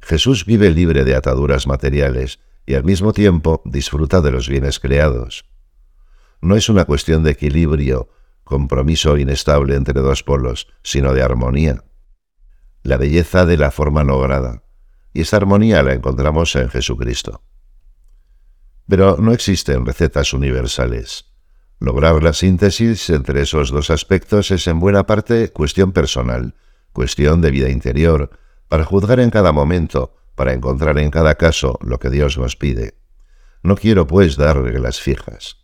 Jesús 0.03 0.45
vive 0.45 0.71
libre 0.71 1.05
de 1.05 1.15
ataduras 1.15 1.67
materiales 1.67 2.41
y 2.67 2.75
al 2.75 2.85
mismo 2.85 3.13
tiempo 3.13 3.63
disfruta 3.65 4.21
de 4.21 4.31
los 4.31 4.49
bienes 4.49 4.79
creados 4.79 5.47
no 6.43 6.57
es 6.57 6.69
una 6.69 6.85
cuestión 6.85 7.23
de 7.23 7.31
equilibrio, 7.31 8.11
compromiso 8.45 9.17
inestable 9.17 9.77
entre 9.77 10.01
dos 10.01 10.25
polos, 10.25 10.67
sino 10.83 11.15
de 11.15 11.23
armonía. 11.23 11.85
La 12.83 12.97
belleza 12.97 13.47
de 13.47 13.57
la 13.57 13.71
forma 13.71 14.03
lograda. 14.03 14.65
Y 15.15 15.21
esta 15.21 15.37
armonía 15.37 15.83
la 15.85 15.95
encontramos 15.95 16.55
en 16.57 16.69
Jesucristo. 16.69 17.43
Pero 18.89 19.17
no 19.19 19.33
existen 19.33 19.87
recetas 19.87 20.35
universales. 20.35 21.33
Lograr 21.79 22.23
la 22.23 22.33
síntesis 22.33 23.09
entre 23.11 23.43
esos 23.43 23.71
dos 23.71 23.91
aspectos 23.91 24.51
es 24.51 24.67
en 24.67 24.81
buena 24.81 25.07
parte 25.07 25.53
cuestión 25.53 25.93
personal, 25.93 26.57
cuestión 26.93 27.41
de 27.41 27.53
vida 27.53 27.71
interior, 27.71 28.31
para 28.73 28.87
juzgar 28.87 29.21
en 29.21 29.29
cada 29.29 29.53
momento, 29.53 30.15
para 30.35 30.55
encontrar 30.55 30.99
en 30.99 31.11
cada 31.11 31.35
caso 31.35 31.79
lo 31.83 31.99
que 31.99 32.09
Dios 32.09 32.39
nos 32.39 32.57
pide. 32.57 32.95
No 33.63 33.77
quiero, 33.77 34.07
pues, 34.07 34.39
dar 34.39 34.63
reglas 34.63 34.99
fijas. 34.99 35.59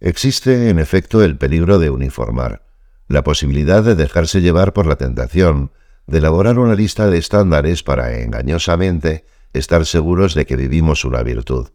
Existe, 0.00 0.70
en 0.70 0.78
efecto, 0.78 1.22
el 1.22 1.36
peligro 1.36 1.78
de 1.78 1.90
uniformar, 1.90 2.64
la 3.06 3.22
posibilidad 3.22 3.82
de 3.82 3.94
dejarse 3.94 4.40
llevar 4.40 4.72
por 4.72 4.86
la 4.86 4.96
tentación, 4.96 5.72
de 6.06 6.16
elaborar 6.16 6.58
una 6.58 6.74
lista 6.74 7.10
de 7.10 7.18
estándares 7.18 7.82
para 7.82 8.18
engañosamente 8.18 9.26
estar 9.52 9.84
seguros 9.84 10.32
de 10.32 10.46
que 10.46 10.56
vivimos 10.56 11.04
una 11.04 11.22
virtud. 11.22 11.68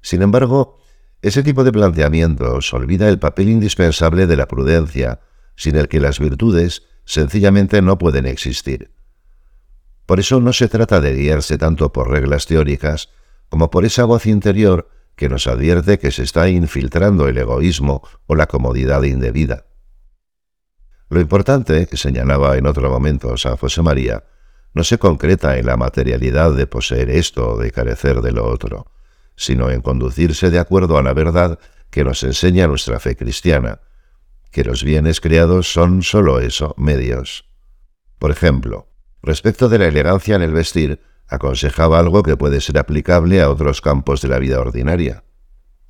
Sin 0.00 0.22
embargo, 0.22 0.78
ese 1.22 1.42
tipo 1.42 1.64
de 1.64 1.72
planteamientos 1.72 2.72
olvida 2.72 3.08
el 3.08 3.18
papel 3.18 3.48
indispensable 3.48 4.28
de 4.28 4.36
la 4.36 4.46
prudencia, 4.46 5.18
sin 5.56 5.74
el 5.74 5.88
que 5.88 5.98
las 5.98 6.20
virtudes 6.20 6.84
sencillamente 7.04 7.82
no 7.82 7.98
pueden 7.98 8.26
existir. 8.26 8.92
Por 10.10 10.18
eso 10.18 10.40
no 10.40 10.52
se 10.52 10.66
trata 10.66 11.00
de 11.00 11.14
guiarse 11.14 11.56
tanto 11.56 11.92
por 11.92 12.10
reglas 12.10 12.46
teóricas 12.46 13.10
como 13.48 13.70
por 13.70 13.84
esa 13.84 14.04
voz 14.04 14.26
interior 14.26 14.88
que 15.14 15.28
nos 15.28 15.46
advierte 15.46 16.00
que 16.00 16.10
se 16.10 16.24
está 16.24 16.48
infiltrando 16.48 17.28
el 17.28 17.38
egoísmo 17.38 18.02
o 18.26 18.34
la 18.34 18.48
comodidad 18.48 19.04
indebida. 19.04 19.66
Lo 21.10 21.20
importante, 21.20 21.86
que 21.86 21.96
señalaba 21.96 22.56
en 22.56 22.66
otro 22.66 22.90
momento 22.90 23.36
San 23.36 23.56
José 23.56 23.82
María, 23.82 24.24
no 24.74 24.82
se 24.82 24.98
concreta 24.98 25.58
en 25.58 25.66
la 25.66 25.76
materialidad 25.76 26.54
de 26.54 26.66
poseer 26.66 27.08
esto 27.08 27.50
o 27.50 27.56
de 27.56 27.70
carecer 27.70 28.20
de 28.20 28.32
lo 28.32 28.48
otro, 28.48 28.90
sino 29.36 29.70
en 29.70 29.80
conducirse 29.80 30.50
de 30.50 30.58
acuerdo 30.58 30.98
a 30.98 31.04
la 31.04 31.12
verdad 31.12 31.60
que 31.88 32.02
nos 32.02 32.24
enseña 32.24 32.66
nuestra 32.66 32.98
fe 32.98 33.14
cristiana, 33.14 33.78
que 34.50 34.64
los 34.64 34.82
bienes 34.82 35.20
creados 35.20 35.72
son 35.72 36.02
sólo 36.02 36.40
eso, 36.40 36.74
medios. 36.76 37.44
Por 38.18 38.32
ejemplo, 38.32 38.89
respecto 39.22 39.68
de 39.68 39.78
la 39.78 39.86
elegancia 39.86 40.36
en 40.36 40.42
el 40.42 40.52
vestir, 40.52 41.00
aconsejaba 41.28 41.98
algo 41.98 42.22
que 42.22 42.36
puede 42.36 42.60
ser 42.60 42.78
aplicable 42.78 43.40
a 43.40 43.50
otros 43.50 43.80
campos 43.80 44.20
de 44.20 44.28
la 44.28 44.38
vida 44.38 44.60
ordinaria. 44.60 45.24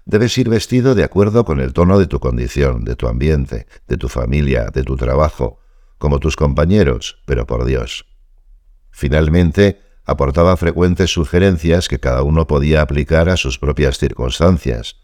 Debes 0.04 0.36
ir 0.38 0.48
vestido 0.48 0.94
de 0.94 1.04
acuerdo 1.04 1.44
con 1.44 1.60
el 1.60 1.72
tono 1.72 1.98
de 1.98 2.06
tu 2.06 2.20
condición, 2.20 2.84
de 2.84 2.96
tu 2.96 3.06
ambiente, 3.06 3.66
de 3.86 3.96
tu 3.96 4.08
familia, 4.08 4.70
de 4.72 4.82
tu 4.82 4.96
trabajo, 4.96 5.60
como 5.98 6.18
tus 6.18 6.36
compañeros, 6.36 7.22
pero 7.26 7.46
por 7.46 7.64
Dios. 7.64 8.06
Finalmente, 8.90 9.80
aportaba 10.04 10.56
frecuentes 10.56 11.12
sugerencias 11.12 11.88
que 11.88 12.00
cada 12.00 12.22
uno 12.22 12.46
podía 12.46 12.82
aplicar 12.82 13.28
a 13.28 13.36
sus 13.36 13.58
propias 13.58 13.98
circunstancias, 13.98 14.96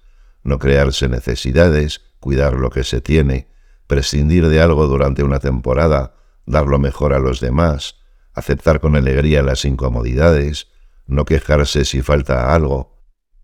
no 0.43 0.59
crearse 0.59 1.09
necesidades, 1.09 2.01
cuidar 2.19 2.55
lo 2.55 2.71
que 2.71 2.83
se 2.83 3.01
tiene, 3.01 3.49
prescindir 3.87 4.49
de 4.49 4.61
algo 4.61 4.87
durante 4.87 5.23
una 5.23 5.39
temporada, 5.39 6.15
dar 6.47 6.67
lo 6.67 6.79
mejor 6.79 7.13
a 7.13 7.19
los 7.19 7.41
demás, 7.41 7.97
aceptar 8.37 8.81
con 8.81 8.95
alegría 8.95 9.43
las 9.43 9.65
incomodidades, 9.65 10.69
no 11.07 11.25
quejarse 11.25 11.85
si 11.85 12.03
falta 12.03 12.55
algo, 12.55 13.01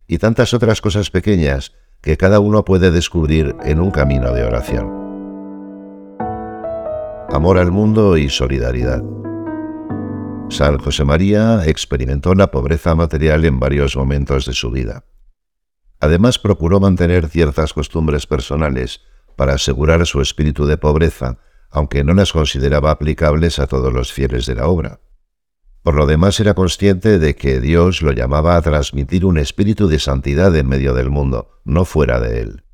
y 0.07 0.19
tantas 0.19 0.55
otras 0.55 0.81
cosas 0.81 1.11
pequeñas 1.11 1.73
que 2.03 2.17
cada 2.17 2.39
uno 2.39 2.65
puede 2.65 2.91
descubrir 2.91 3.57
en 3.65 3.81
un 3.81 3.91
camino 3.91 4.33
de 4.33 4.45
oración. 4.45 5.03
Amor 7.31 7.59
al 7.59 7.73
mundo 7.73 8.19
y 8.19 8.29
solidaridad. 8.29 9.03
San 10.51 10.77
José 10.77 11.05
María 11.05 11.63
experimentó 11.65 12.35
la 12.35 12.51
pobreza 12.51 12.95
material 12.95 13.47
en 13.47 13.59
varios 13.59 13.97
momentos 13.97 14.45
de 14.45 14.53
su 14.53 14.71
vida. 14.71 15.05
Además, 15.99 16.39
procuró 16.39 16.79
mantener 16.79 17.29
ciertas 17.29 17.73
costumbres 17.73 18.27
personales 18.27 19.01
para 19.37 19.55
asegurar 19.55 20.05
su 20.05 20.21
espíritu 20.21 20.67
de 20.67 20.77
pobreza, 20.77 21.39
aunque 21.73 22.05
no 22.05 22.13
las 22.13 22.33
consideraba 22.33 22.91
aplicables 22.91 23.59
a 23.59 23.67
todos 23.67 23.93
los 23.93 24.13
fieles 24.13 24.47
de 24.47 24.55
la 24.55 24.67
obra. 24.69 25.01
Por 25.83 25.95
lo 25.95 26.07
demás, 26.07 26.39
era 26.39 26.55
consciente 26.55 27.19
de 27.19 27.35
que 27.35 27.61
Dios 27.61 28.03
lo 28.03 28.13
llamaba 28.13 28.57
a 28.57 28.63
transmitir 28.63 29.25
un 29.25 29.39
espíritu 29.39 29.89
de 29.89 29.99
santidad 29.99 30.55
en 30.55 30.69
medio 30.69 30.95
del 30.95 31.11
mundo, 31.11 31.61
no 31.65 31.85
fuera 31.85 32.21
de 32.21 32.41
él. 32.41 32.65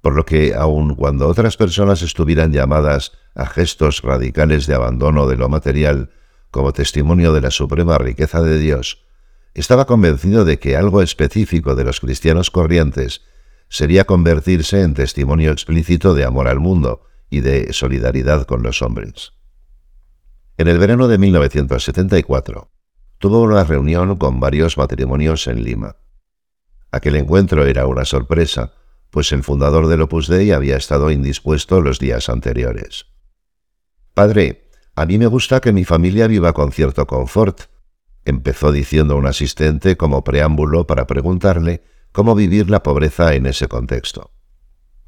Por 0.00 0.14
lo 0.14 0.24
que, 0.24 0.54
aun 0.54 0.94
cuando 0.94 1.26
otras 1.26 1.56
personas 1.56 2.00
estuvieran 2.00 2.52
llamadas 2.52 3.12
a 3.34 3.44
gestos 3.44 4.02
radicales 4.02 4.66
de 4.66 4.76
abandono 4.76 5.26
de 5.26 5.36
lo 5.36 5.48
material, 5.48 6.10
como 6.50 6.72
testimonio 6.72 7.34
de 7.34 7.42
la 7.42 7.50
suprema 7.50 7.98
riqueza 7.98 8.40
de 8.40 8.58
Dios, 8.58 9.04
estaba 9.52 9.86
convencido 9.86 10.44
de 10.44 10.58
que 10.58 10.76
algo 10.76 11.02
específico 11.02 11.74
de 11.74 11.84
los 11.84 12.00
cristianos 12.00 12.50
corrientes 12.50 13.22
sería 13.68 14.04
convertirse 14.04 14.82
en 14.82 14.94
testimonio 14.94 15.50
explícito 15.50 16.14
de 16.14 16.24
amor 16.24 16.48
al 16.48 16.60
mundo 16.60 17.07
y 17.30 17.40
de 17.40 17.72
solidaridad 17.72 18.46
con 18.46 18.62
los 18.62 18.82
hombres. 18.82 19.32
En 20.56 20.68
el 20.68 20.78
verano 20.78 21.08
de 21.08 21.18
1974, 21.18 22.70
tuvo 23.18 23.42
una 23.42 23.64
reunión 23.64 24.16
con 24.16 24.40
varios 24.40 24.76
matrimonios 24.76 25.46
en 25.46 25.62
Lima. 25.62 25.96
Aquel 26.90 27.16
encuentro 27.16 27.66
era 27.66 27.86
una 27.86 28.04
sorpresa, 28.04 28.72
pues 29.10 29.32
el 29.32 29.42
fundador 29.42 29.88
del 29.88 30.02
Opus 30.02 30.28
Dei 30.28 30.52
había 30.52 30.76
estado 30.76 31.10
indispuesto 31.10 31.80
los 31.80 31.98
días 31.98 32.28
anteriores. 32.28 33.06
Padre, 34.14 34.70
a 34.94 35.06
mí 35.06 35.18
me 35.18 35.26
gusta 35.26 35.60
que 35.60 35.72
mi 35.72 35.84
familia 35.84 36.26
viva 36.26 36.52
con 36.52 36.72
cierto 36.72 37.06
confort, 37.06 37.62
empezó 38.24 38.72
diciendo 38.72 39.16
un 39.16 39.26
asistente 39.26 39.96
como 39.96 40.24
preámbulo 40.24 40.86
para 40.86 41.06
preguntarle 41.06 41.82
cómo 42.12 42.34
vivir 42.34 42.68
la 42.68 42.82
pobreza 42.82 43.34
en 43.34 43.46
ese 43.46 43.68
contexto. 43.68 44.32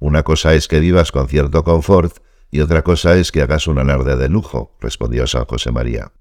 Una 0.01 0.23
cosa 0.23 0.55
es 0.55 0.67
que 0.67 0.81
vivas 0.81 1.13
con 1.13 1.29
cierto 1.29 1.63
confort 1.63 2.19
y 2.51 2.61
otra 2.61 2.83
cosa 2.83 3.17
es 3.17 3.31
que 3.31 3.43
hagas 3.43 3.67
un 3.67 3.79
alarde 3.79 4.17
de 4.17 4.29
lujo, 4.29 4.77
respondió 4.81 5.27
San 5.27 5.45
José 5.45 5.71
María. 5.71 6.13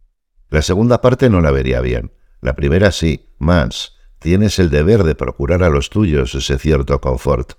La 0.50 0.62
segunda 0.62 1.02
parte 1.02 1.30
no 1.30 1.42
la 1.42 1.52
vería 1.52 1.80
bien. 1.80 2.12
La 2.42 2.56
primera 2.56 2.92
sí, 2.92 3.30
más. 3.40 3.96
Tienes 4.20 4.60
el 4.60 4.70
deber 4.70 5.04
de 5.04 5.16
procurar 5.16 5.64
a 5.64 5.70
los 5.70 5.90
tuyos 5.90 6.36
ese 6.36 6.60
cierto 6.60 7.00
confort. 7.00 7.54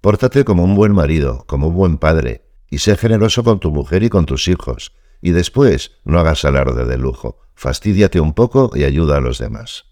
Pórtate 0.00 0.44
como 0.44 0.64
un 0.64 0.74
buen 0.74 0.92
marido, 0.92 1.44
como 1.46 1.68
un 1.68 1.74
buen 1.74 1.98
padre, 1.98 2.46
y 2.70 2.78
sé 2.78 2.96
generoso 2.96 3.44
con 3.44 3.60
tu 3.60 3.70
mujer 3.70 4.02
y 4.02 4.08
con 4.08 4.24
tus 4.24 4.48
hijos, 4.48 4.94
y 5.20 5.32
después 5.32 5.98
no 6.04 6.18
hagas 6.18 6.46
alarde 6.46 6.86
de 6.86 6.96
lujo, 6.96 7.40
fastídiate 7.54 8.20
un 8.20 8.32
poco 8.32 8.70
y 8.74 8.84
ayuda 8.84 9.18
a 9.18 9.20
los 9.20 9.38
demás. 9.38 9.84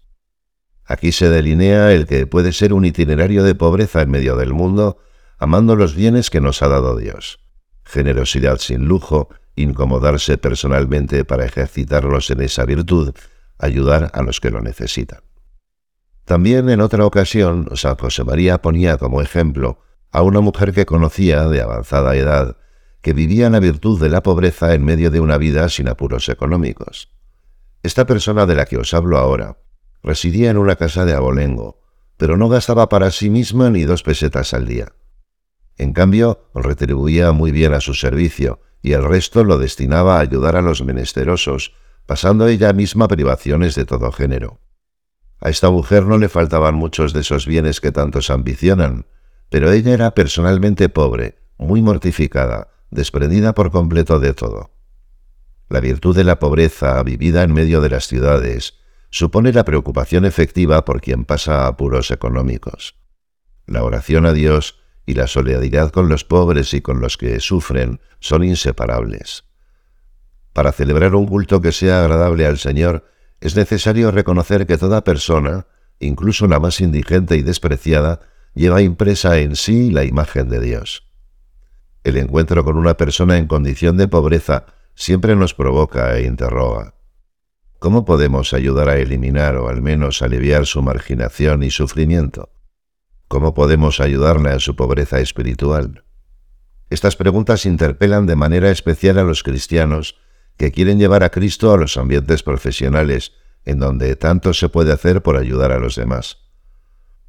Aquí 0.85 1.11
se 1.11 1.29
delinea 1.29 1.93
el 1.93 2.07
que 2.07 2.25
puede 2.25 2.51
ser 2.51 2.73
un 2.73 2.85
itinerario 2.85 3.43
de 3.43 3.53
pobreza 3.53 4.01
en 4.01 4.09
medio 4.09 4.35
del 4.35 4.53
mundo, 4.53 4.97
amando 5.39 5.75
los 5.75 5.95
bienes 5.95 6.29
que 6.29 6.41
nos 6.41 6.61
ha 6.61 6.67
dado 6.67 6.97
Dios. 6.97 7.39
Generosidad 7.83 8.57
sin 8.59 8.85
lujo, 8.85 9.29
incomodarse 9.55 10.37
personalmente 10.37 11.25
para 11.25 11.45
ejercitarlos 11.45 12.29
en 12.29 12.41
esa 12.41 12.65
virtud, 12.65 13.13
ayudar 13.57 14.11
a 14.13 14.21
los 14.21 14.39
que 14.39 14.51
lo 14.51 14.61
necesitan. 14.61 15.21
También 16.25 16.69
en 16.69 16.81
otra 16.81 17.05
ocasión, 17.05 17.69
San 17.73 17.95
José 17.95 18.23
María 18.23 18.61
ponía 18.61 18.97
como 18.97 19.21
ejemplo 19.21 19.79
a 20.11 20.21
una 20.21 20.41
mujer 20.41 20.73
que 20.73 20.85
conocía 20.85 21.47
de 21.47 21.61
avanzada 21.61 22.15
edad, 22.15 22.57
que 23.01 23.13
vivía 23.13 23.49
la 23.49 23.59
virtud 23.59 23.99
de 23.99 24.09
la 24.09 24.21
pobreza 24.21 24.73
en 24.73 24.83
medio 24.83 25.09
de 25.09 25.21
una 25.21 25.37
vida 25.37 25.69
sin 25.69 25.87
apuros 25.87 26.29
económicos. 26.29 27.09
Esta 27.81 28.05
persona 28.05 28.45
de 28.45 28.55
la 28.55 28.65
que 28.65 28.77
os 28.77 28.93
hablo 28.93 29.17
ahora 29.17 29.57
residía 30.03 30.49
en 30.51 30.57
una 30.57 30.75
casa 30.75 31.05
de 31.05 31.13
abolengo, 31.13 31.81
pero 32.17 32.35
no 32.35 32.49
gastaba 32.49 32.89
para 32.89 33.11
sí 33.11 33.29
misma 33.29 33.69
ni 33.69 33.83
dos 33.83 34.03
pesetas 34.03 34.53
al 34.53 34.67
día. 34.67 34.93
En 35.79 35.93
cambio, 35.93 36.51
retribuía 36.53 37.31
muy 37.31 37.51
bien 37.51 37.73
a 37.73 37.79
su 37.79 37.93
servicio 37.93 38.59
y 38.81 38.91
el 38.91 39.03
resto 39.03 39.45
lo 39.45 39.57
destinaba 39.57 40.17
a 40.17 40.19
ayudar 40.19 40.57
a 40.57 40.61
los 40.61 40.83
menesterosos, 40.83 41.73
pasando 42.05 42.47
ella 42.47 42.73
misma 42.73 43.07
privaciones 43.07 43.75
de 43.75 43.85
todo 43.85 44.11
género. 44.11 44.59
A 45.39 45.49
esta 45.49 45.71
mujer 45.71 46.03
no 46.03 46.17
le 46.17 46.27
faltaban 46.27 46.75
muchos 46.75 47.13
de 47.13 47.21
esos 47.21 47.47
bienes 47.47 47.79
que 47.79 47.93
tantos 47.93 48.29
ambicionan, 48.29 49.05
pero 49.49 49.71
ella 49.71 49.93
era 49.93 50.11
personalmente 50.11 50.89
pobre, 50.89 51.37
muy 51.57 51.81
mortificada, 51.81 52.67
desprendida 52.91 53.55
por 53.55 53.71
completo 53.71 54.19
de 54.19 54.33
todo. 54.33 54.71
La 55.69 55.79
virtud 55.79 56.13
de 56.13 56.25
la 56.25 56.39
pobreza, 56.39 57.01
vivida 57.03 57.43
en 57.43 57.53
medio 57.53 57.79
de 57.79 57.89
las 57.89 58.05
ciudades, 58.07 58.79
supone 59.11 59.53
la 59.53 59.63
preocupación 59.63 60.25
efectiva 60.25 60.83
por 60.83 60.99
quien 60.99 61.23
pasa 61.23 61.67
apuros 61.67 62.11
económicos. 62.11 62.95
La 63.65 63.83
oración 63.83 64.25
a 64.25 64.33
Dios 64.33 64.79
y 65.09 65.15
la 65.15 65.25
solidaridad 65.25 65.89
con 65.89 66.07
los 66.07 66.23
pobres 66.23 66.71
y 66.75 66.81
con 66.81 67.01
los 67.01 67.17
que 67.17 67.39
sufren 67.39 67.99
son 68.19 68.43
inseparables. 68.43 69.43
Para 70.53 70.71
celebrar 70.71 71.15
un 71.15 71.25
culto 71.25 71.61
que 71.61 71.71
sea 71.71 72.01
agradable 72.01 72.45
al 72.45 72.59
Señor, 72.59 73.05
es 73.41 73.55
necesario 73.55 74.11
reconocer 74.11 74.67
que 74.67 74.77
toda 74.77 75.03
persona, 75.03 75.65
incluso 75.99 76.45
la 76.45 76.59
más 76.59 76.79
indigente 76.79 77.37
y 77.37 77.41
despreciada, 77.41 78.19
lleva 78.53 78.83
impresa 78.83 79.39
en 79.39 79.55
sí 79.55 79.89
la 79.89 80.03
imagen 80.03 80.47
de 80.47 80.59
Dios. 80.59 81.09
El 82.03 82.15
encuentro 82.15 82.63
con 82.63 82.77
una 82.77 82.95
persona 82.95 83.39
en 83.39 83.47
condición 83.47 83.97
de 83.97 84.07
pobreza 84.07 84.67
siempre 84.93 85.35
nos 85.35 85.55
provoca 85.55 86.15
e 86.17 86.27
interroga. 86.27 86.93
¿Cómo 87.79 88.05
podemos 88.05 88.53
ayudar 88.53 88.89
a 88.89 88.97
eliminar 88.97 89.55
o 89.55 89.69
al 89.69 89.81
menos 89.81 90.21
aliviar 90.21 90.67
su 90.67 90.83
marginación 90.83 91.63
y 91.63 91.71
sufrimiento? 91.71 92.51
¿Cómo 93.29 93.53
podemos 93.53 93.99
ayudarla 93.99 94.53
en 94.53 94.59
su 94.59 94.75
pobreza 94.75 95.19
espiritual? 95.19 96.03
Estas 96.89 97.15
preguntas 97.15 97.67
interpelan 97.67 98.25
de 98.25 98.35
manera 98.35 98.71
especial 98.71 99.19
a 99.19 99.23
los 99.23 99.43
cristianos 99.43 100.15
que 100.57 100.71
quieren 100.71 100.97
llevar 100.97 101.23
a 101.23 101.29
Cristo 101.29 101.71
a 101.71 101.77
los 101.77 101.95
ambientes 101.97 102.41
profesionales, 102.41 103.33
en 103.65 103.77
donde 103.77 104.15
tanto 104.15 104.55
se 104.55 104.67
puede 104.67 104.91
hacer 104.91 105.21
por 105.21 105.37
ayudar 105.37 105.71
a 105.71 105.77
los 105.77 105.95
demás. 105.95 106.39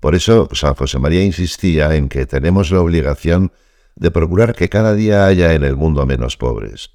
Por 0.00 0.14
eso 0.14 0.48
San 0.52 0.74
José 0.74 0.98
María 0.98 1.22
insistía 1.22 1.94
en 1.94 2.08
que 2.08 2.24
tenemos 2.24 2.70
la 2.70 2.80
obligación 2.80 3.52
de 3.94 4.10
procurar 4.10 4.54
que 4.54 4.70
cada 4.70 4.94
día 4.94 5.26
haya 5.26 5.52
en 5.52 5.64
el 5.64 5.76
mundo 5.76 6.06
menos 6.06 6.38
pobres. 6.38 6.92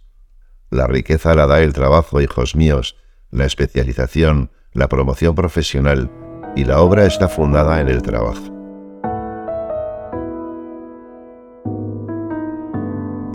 La 0.71 0.87
riqueza 0.87 1.35
la 1.35 1.45
da 1.45 1.61
el 1.61 1.73
trabajo, 1.73 2.21
hijos 2.21 2.55
míos, 2.55 2.95
la 3.29 3.45
especialización, 3.45 4.49
la 4.73 4.89
promoción 4.89 5.35
profesional, 5.35 6.09
y 6.55 6.63
la 6.63 6.79
obra 6.79 7.05
está 7.05 7.27
fundada 7.27 7.79
en 7.81 7.89
el 7.89 8.01
trabajo. 8.01 8.54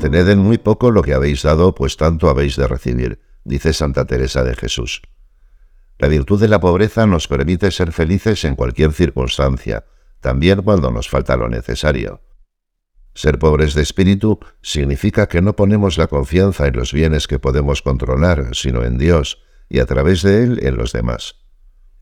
Tened 0.00 0.30
en 0.30 0.38
muy 0.38 0.56
poco 0.56 0.90
lo 0.90 1.02
que 1.02 1.12
habéis 1.12 1.42
dado, 1.42 1.74
pues 1.74 1.98
tanto 1.98 2.30
habéis 2.30 2.56
de 2.56 2.66
recibir, 2.66 3.20
dice 3.44 3.74
Santa 3.74 4.06
Teresa 4.06 4.42
de 4.44 4.56
Jesús. 4.56 5.02
La 5.98 6.08
virtud 6.08 6.40
de 6.40 6.48
la 6.48 6.58
pobreza 6.58 7.04
nos 7.04 7.28
permite 7.28 7.70
ser 7.70 7.92
felices 7.92 8.46
en 8.46 8.54
cualquier 8.54 8.94
circunstancia, 8.94 9.84
también 10.20 10.62
cuando 10.62 10.90
nos 10.90 11.10
falta 11.10 11.36
lo 11.36 11.50
necesario. 11.50 12.22
Ser 13.12 13.38
pobres 13.38 13.74
de 13.74 13.82
espíritu 13.82 14.40
significa 14.62 15.28
que 15.28 15.42
no 15.42 15.54
ponemos 15.54 15.98
la 15.98 16.06
confianza 16.06 16.66
en 16.66 16.76
los 16.76 16.94
bienes 16.94 17.26
que 17.26 17.38
podemos 17.38 17.82
controlar, 17.82 18.54
sino 18.54 18.84
en 18.84 18.96
Dios, 18.96 19.42
y 19.68 19.80
a 19.80 19.84
través 19.86 20.22
de 20.22 20.44
Él 20.44 20.60
en 20.62 20.78
los 20.78 20.92
demás. 20.92 21.34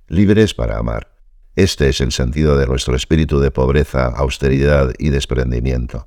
Libres 0.07 0.55
para 0.55 0.79
amar. 0.79 1.17
Este 1.57 1.89
es 1.89 2.01
el 2.01 2.13
sentido 2.13 2.57
de 2.57 2.69
nuestro 2.69 2.95
espíritu 2.95 3.41
de 3.41 3.51
pobreza, 3.51 4.07
austeridad 4.07 4.93
y 5.01 5.09
desprendimiento 5.09 6.07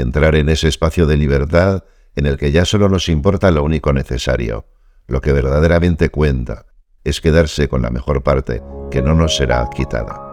entrar 0.00 0.34
en 0.34 0.48
ese 0.48 0.68
espacio 0.68 1.06
de 1.06 1.16
libertad 1.16 1.84
en 2.16 2.26
el 2.26 2.36
que 2.36 2.52
ya 2.52 2.64
solo 2.64 2.88
nos 2.88 3.08
importa 3.08 3.50
lo 3.50 3.62
único 3.62 3.92
necesario. 3.92 4.66
Lo 5.06 5.20
que 5.20 5.32
verdaderamente 5.32 6.10
cuenta 6.10 6.66
es 7.04 7.20
quedarse 7.20 7.68
con 7.68 7.82
la 7.82 7.90
mejor 7.90 8.22
parte 8.22 8.62
que 8.90 9.02
no 9.02 9.14
nos 9.14 9.36
será 9.36 9.68
quitada. 9.74 10.29